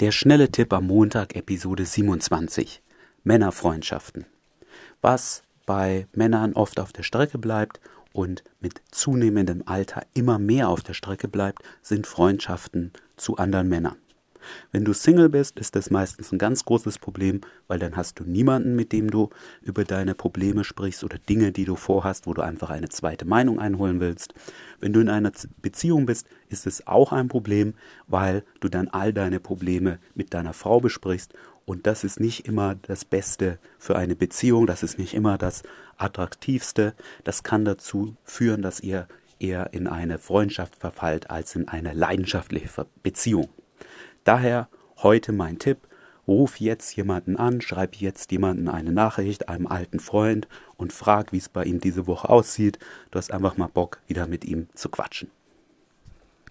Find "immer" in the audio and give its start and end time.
10.12-10.38, 32.46-32.76, 35.14-35.36